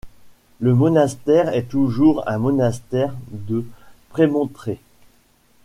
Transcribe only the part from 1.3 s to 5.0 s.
est toujours un monastère de Prémontrés.